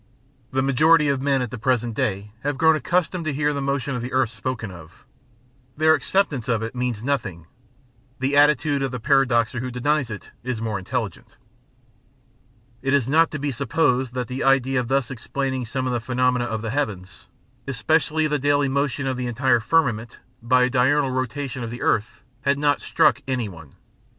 [0.49, 3.95] The majority of men at the present day have grown accustomed to hear the motion
[3.95, 5.05] of the earth spoken of:
[5.77, 7.45] their acceptance of it means nothing:
[8.17, 11.37] the attitude of the paradoxer who denies it is more intelligent.
[12.81, 15.99] It is not to be supposed that the idea of thus explaining some of the
[16.01, 17.27] phenomena of the heavens,
[17.67, 22.23] especially the daily motion of the entire firmament, by a diurnal rotation of the earth
[22.41, 23.75] had not struck any one.